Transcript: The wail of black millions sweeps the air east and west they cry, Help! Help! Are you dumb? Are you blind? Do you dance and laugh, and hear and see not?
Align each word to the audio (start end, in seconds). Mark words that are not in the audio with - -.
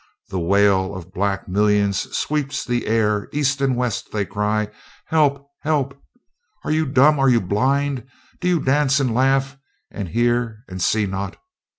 The 0.29 0.39
wail 0.39 0.95
of 0.95 1.13
black 1.13 1.47
millions 1.47 2.11
sweeps 2.17 2.65
the 2.65 2.87
air 2.87 3.29
east 3.31 3.61
and 3.61 3.77
west 3.77 4.11
they 4.11 4.25
cry, 4.25 4.69
Help! 5.05 5.47
Help! 5.59 5.95
Are 6.63 6.71
you 6.71 6.87
dumb? 6.87 7.19
Are 7.19 7.29
you 7.29 7.39
blind? 7.39 8.07
Do 8.39 8.47
you 8.47 8.59
dance 8.61 8.99
and 8.99 9.13
laugh, 9.13 9.59
and 9.91 10.09
hear 10.09 10.63
and 10.67 10.81
see 10.81 11.05
not? 11.05 11.37